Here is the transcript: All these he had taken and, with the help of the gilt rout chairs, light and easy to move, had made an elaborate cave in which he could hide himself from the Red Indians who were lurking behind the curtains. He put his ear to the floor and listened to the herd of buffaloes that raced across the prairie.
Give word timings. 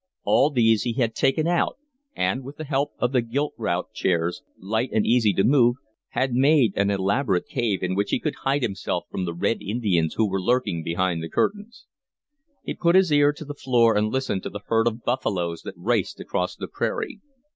All 0.23 0.49
these 0.49 0.81
he 0.81 0.93
had 0.93 1.13
taken 1.13 1.45
and, 2.15 2.43
with 2.43 2.57
the 2.57 2.63
help 2.63 2.93
of 2.97 3.11
the 3.11 3.21
gilt 3.21 3.53
rout 3.55 3.93
chairs, 3.93 4.41
light 4.57 4.89
and 4.91 5.05
easy 5.05 5.31
to 5.33 5.43
move, 5.43 5.75
had 6.09 6.33
made 6.33 6.73
an 6.75 6.89
elaborate 6.89 7.45
cave 7.47 7.83
in 7.83 7.93
which 7.93 8.09
he 8.09 8.19
could 8.19 8.33
hide 8.41 8.63
himself 8.63 9.05
from 9.11 9.25
the 9.25 9.33
Red 9.35 9.61
Indians 9.61 10.15
who 10.15 10.27
were 10.27 10.41
lurking 10.41 10.81
behind 10.83 11.21
the 11.21 11.29
curtains. 11.29 11.85
He 12.63 12.73
put 12.73 12.95
his 12.95 13.11
ear 13.13 13.31
to 13.31 13.45
the 13.45 13.53
floor 13.53 13.95
and 13.95 14.07
listened 14.07 14.41
to 14.41 14.49
the 14.49 14.61
herd 14.65 14.87
of 14.87 15.03
buffaloes 15.03 15.61
that 15.65 15.75
raced 15.77 16.19
across 16.19 16.55
the 16.55 16.67
prairie. 16.67 17.19